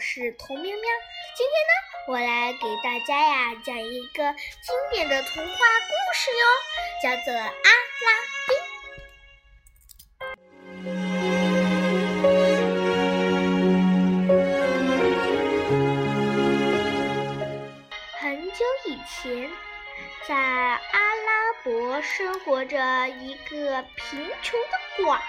[0.00, 0.82] 是童喵喵。
[1.36, 1.72] 今天呢，
[2.08, 6.44] 我来给大家呀讲一个经典的童话故事哟，
[7.02, 8.08] 叫做《阿拉
[8.48, 8.56] 丁》。
[18.18, 19.50] 很久以前，
[20.26, 25.22] 在阿拉伯生活着一个贫穷的寡妇，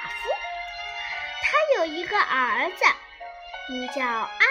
[1.43, 2.85] 她有一个儿子。
[3.69, 4.50] 名叫阿。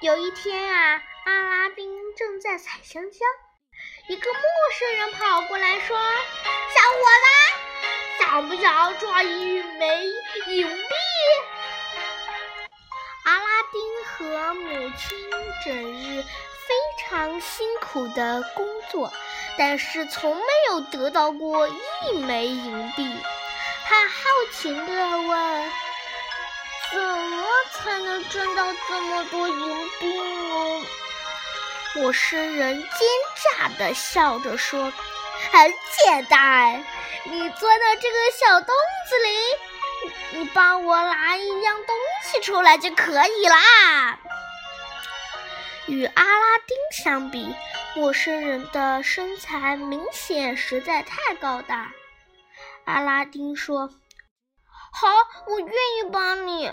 [0.00, 3.18] 有一天啊，阿拉丁正在采香蕉，
[4.08, 4.42] 一个陌
[4.78, 5.96] 生人跑过来说
[6.74, 7.28] ：“小伙子，
[8.18, 10.04] 想不想赚一枚
[10.48, 10.84] 银币？”
[13.24, 15.18] 阿拉丁和母亲
[15.64, 19.10] 整日非常辛苦的工作，
[19.56, 23.16] 但是从没有得到过一枚银币。
[23.86, 25.72] 他好奇地问。
[26.92, 30.86] 怎么才能挣到这么多银币呢？
[31.94, 32.88] 陌生人奸
[33.58, 34.92] 诈的笑着说
[35.50, 36.84] ：“很简单，
[37.24, 38.74] 你钻到这个小洞
[39.08, 44.18] 子里，你帮我拿一样东西出来就可以啦。”
[45.86, 47.54] 与阿拉丁相比，
[47.94, 51.92] 陌生人的身材明显实在太高大。
[52.84, 53.90] 阿拉丁说。
[54.98, 55.08] 好，
[55.46, 56.72] 我愿意帮你。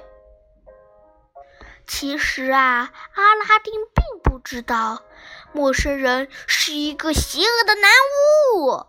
[1.85, 5.03] 其实啊，阿拉丁并不知道，
[5.51, 7.91] 陌生人是一个邪恶的男
[8.55, 8.85] 巫。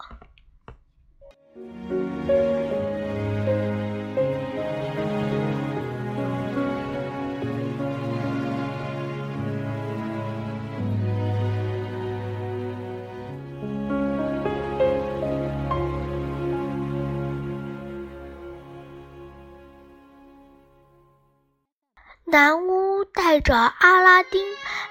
[22.27, 24.43] 南巫带着阿拉丁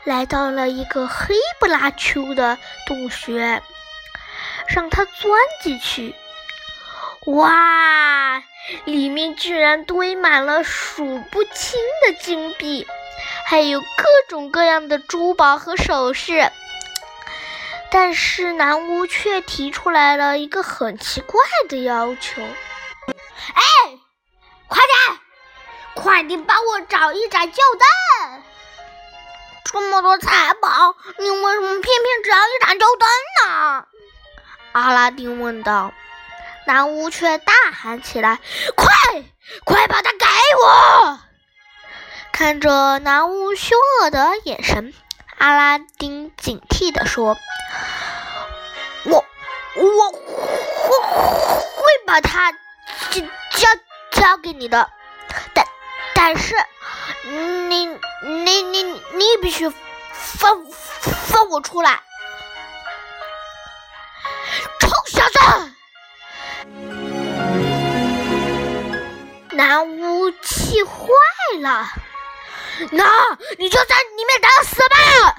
[0.04, 3.64] 来到了一个黑不拉秋的洞穴，
[4.68, 6.14] 让他钻进去。
[7.26, 8.44] 哇，
[8.86, 12.86] 里面居然堆满了数不清的金币，
[13.48, 13.88] 还有各
[14.30, 16.52] 种各样的珠宝和首饰。
[17.90, 22.42] 但是南巫却提出来了一个很奇怪的要求
[23.56, 23.64] ：“哎，
[24.68, 25.20] 快点！”
[25.96, 28.42] 快点帮我找一盏旧灯！
[29.66, 33.08] 这么多财宝，你为什么偏偏只要一盏旧灯
[33.48, 33.86] 呢？
[34.74, 35.94] 阿拉丁问道。
[36.66, 38.40] 男巫却大喊起来
[38.74, 38.88] ：“快，
[39.66, 40.26] 快把它给
[40.62, 41.20] 我！”
[42.32, 44.94] 看着男巫凶恶的眼神，
[45.38, 47.38] 阿拉丁警惕地说
[49.04, 49.26] ：“我，
[49.76, 51.00] 我会
[51.76, 53.20] 会把它交
[53.52, 53.68] 交
[54.12, 54.90] 交给你的。”
[56.26, 56.38] 但。
[56.38, 56.56] 是，
[57.68, 57.86] 你
[58.22, 59.70] 你你你必须
[60.14, 60.66] 放
[61.28, 62.02] 放我出来，
[64.80, 65.40] 臭小子！
[69.52, 70.94] 男巫气坏
[71.60, 71.90] 了，
[72.92, 75.36] 那你就在里面等死吧！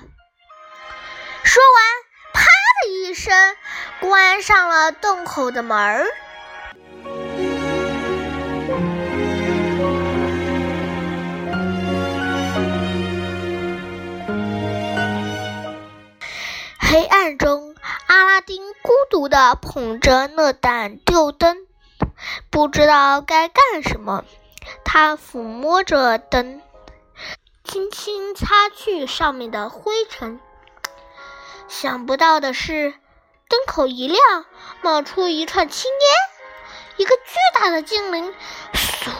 [1.44, 1.82] 说完，
[2.34, 2.44] 啪
[2.82, 3.56] 的一声，
[4.00, 6.06] 关上了洞口的门儿。
[19.54, 21.66] 捧着那盏吊灯，
[22.50, 24.24] 不知道该干什么。
[24.84, 26.62] 他抚摸着灯，
[27.64, 30.40] 轻轻擦去上面的灰尘。
[31.68, 32.94] 想不到的是，
[33.48, 34.44] 灯口一亮，
[34.82, 38.34] 冒出一串青烟，一个巨大的精灵，
[38.72, 39.10] 嗖，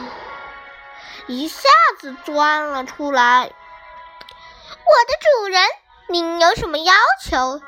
[1.26, 1.68] 一下
[1.98, 3.44] 子钻了出来。
[3.44, 5.12] 我的
[5.42, 5.62] 主人。
[6.06, 6.92] 您有什么要
[7.24, 7.62] 求？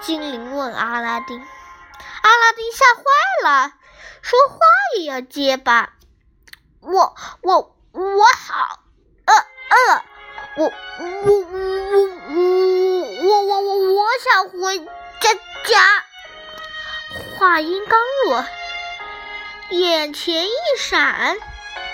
[0.00, 1.40] 精灵问阿拉丁。
[2.22, 3.02] 阿拉丁吓坏
[3.44, 3.72] 了，
[4.22, 4.56] 说话
[4.98, 5.92] 也要结巴。
[6.80, 8.80] 我我我好，
[9.24, 10.04] 呃呃，
[10.56, 12.02] 我我我我
[13.22, 15.34] 我我我我想回家
[15.66, 16.04] 家。
[17.38, 18.46] 话音刚落，
[19.70, 21.36] 眼前一闪，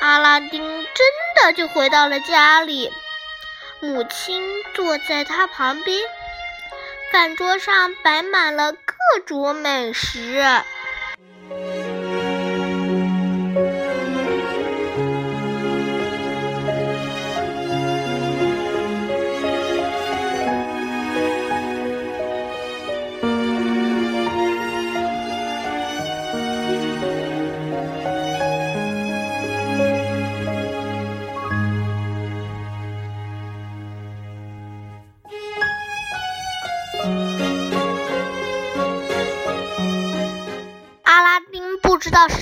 [0.01, 1.07] 阿拉丁真
[1.37, 2.93] 的就回到了家里。
[3.81, 4.43] 母亲
[4.75, 6.01] 坐在他旁边，
[7.13, 8.75] 饭桌上摆满了
[9.15, 10.43] 各种美食。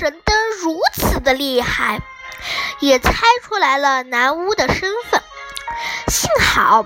[0.05, 2.03] 神灯如此的厉害，
[2.79, 3.11] 也猜
[3.43, 5.23] 出来了南巫的身份。
[6.09, 6.85] 幸好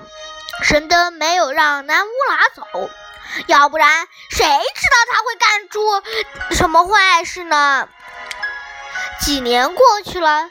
[0.63, 2.89] 神灯没有让南巫拿走，
[3.47, 7.89] 要不然谁知道他会干出什么坏事呢？
[9.19, 10.49] 几年过去了，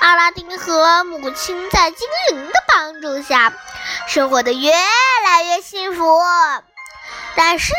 [0.00, 3.52] 阿拉丁和母亲在精灵的帮助下，
[4.08, 6.18] 生活的越来越幸福。
[7.34, 7.74] 但是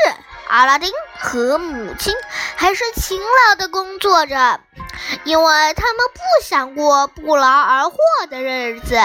[0.48, 2.14] 阿拉丁和母亲
[2.56, 4.60] 还是勤劳的工作着，
[5.24, 7.98] 因为他们不想过不劳而获
[8.30, 9.00] 的日子。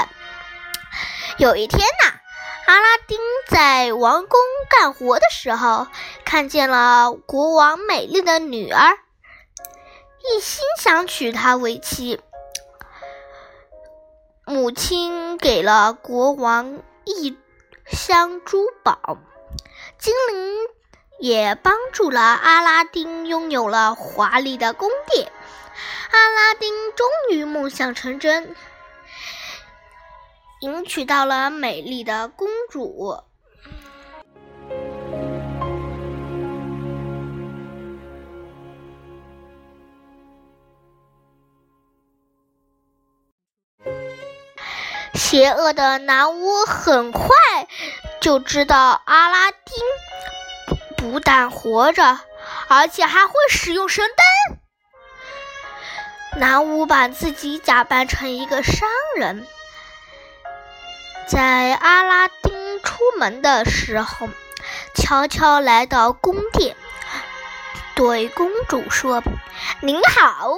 [1.39, 2.15] 有一天呐，
[2.67, 3.19] 阿拉丁
[3.49, 4.41] 在王宫
[4.71, 5.89] 干活的时候，
[6.25, 8.99] 看见了国王美丽的女儿，
[10.21, 12.21] 一心想娶她为妻。
[14.45, 17.37] 母亲给了国王一
[17.87, 19.19] 箱珠宝，
[19.99, 20.59] 精灵
[21.23, 25.31] 也帮助了阿拉丁拥有了华丽的宫殿。
[26.11, 28.57] 阿拉丁终于梦想成真。
[30.63, 33.23] 迎娶到了美丽的公主。
[45.15, 47.29] 邪恶的男巫很快
[48.21, 49.63] 就知道阿拉丁
[51.03, 52.21] 不但活着，
[52.69, 54.59] 而且还会使用神灯。
[56.41, 59.45] 男巫把自己假扮成一个商人。
[61.27, 64.29] 在阿拉丁出门的时候，
[64.95, 66.77] 悄悄来到宫殿，
[67.97, 69.25] 对公主说
[69.83, 70.53] ：“您好，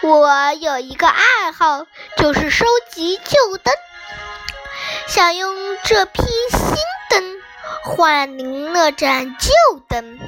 [0.00, 1.86] 我有一个爱好，
[2.16, 3.74] 就是收集旧灯，
[5.06, 5.54] 想用
[5.84, 6.78] 这批新
[7.84, 9.50] 换您那盏旧
[9.88, 10.18] 灯。”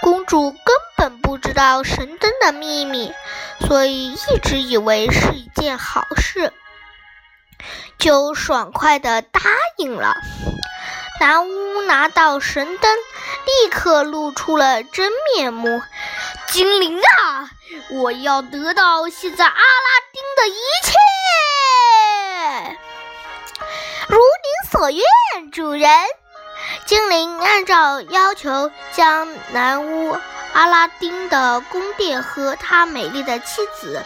[0.00, 3.12] 公主根本不知道神灯的秘密，
[3.60, 6.52] 所以一直以为是一件好事。
[7.98, 9.40] 就爽快地答
[9.76, 10.16] 应了。
[11.20, 12.96] 男巫拿到神灯，
[13.44, 15.82] 立刻露出了真面目
[16.48, 17.50] ：“精灵啊，
[17.90, 19.60] 我要得到现在阿拉
[20.12, 20.54] 丁的一
[20.84, 20.94] 切，
[24.08, 25.90] 如您所愿，主人。”
[26.88, 30.16] 精灵按照要求，将男巫
[30.54, 34.02] 阿拉丁的宫殿和他美丽的妻子。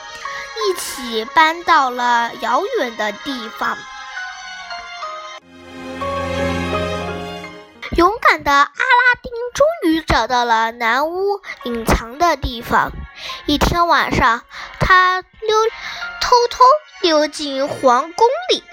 [0.66, 3.78] 一起搬到了遥远的地方。
[7.96, 12.90] 勇敢的阿拉丁终于找到了男巫隐藏的地方。
[13.46, 14.42] 一天晚上，
[14.80, 15.56] 他溜
[16.20, 16.64] 偷偷
[17.00, 18.64] 溜进皇宫里，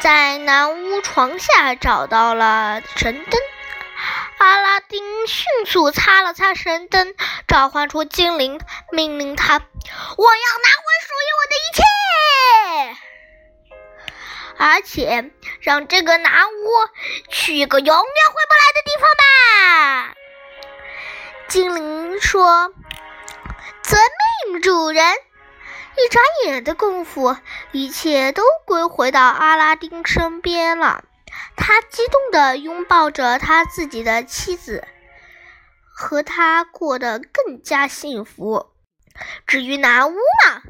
[0.00, 3.40] 在男巫床下找到了神灯。
[4.38, 7.14] 阿拉丁迅速擦了擦神灯，
[7.48, 8.60] 召唤出精灵，
[8.92, 11.82] 命令他：“我要拿回属于我的一切，
[14.58, 15.30] 而且
[15.60, 16.52] 让这个男巫
[17.28, 20.14] 去一个永远回不来的地方吧。”
[21.48, 22.72] 精灵说
[23.82, 24.00] ：“遵
[24.52, 25.04] 命，主人。”
[25.98, 27.36] 一眨眼的功夫，
[27.72, 31.02] 一切都归回到阿拉丁身边了。
[31.56, 34.86] 他激动地拥抱着他自己的妻子，
[35.92, 38.70] 和他过得更加幸福。
[39.46, 40.62] 至于男巫嘛，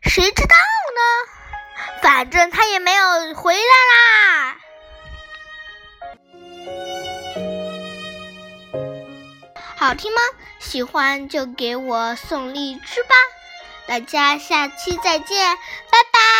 [0.00, 0.56] 谁知道
[0.96, 2.00] 呢？
[2.00, 4.56] 反正他也没有回来啦。
[9.76, 10.20] 好听吗？
[10.58, 13.14] 喜欢就给我送荔枝吧。
[13.86, 15.56] 大家下期再见，
[15.90, 16.33] 拜拜。